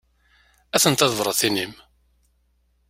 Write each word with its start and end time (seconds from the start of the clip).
Atent-a 0.75 1.05
tebratin-im. 1.11 1.73